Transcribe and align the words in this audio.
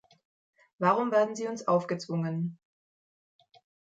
Warum 0.79 1.11
werden 1.11 1.35
sie 1.35 1.47
uns 1.47 1.67
aufgezwungen? 1.67 2.57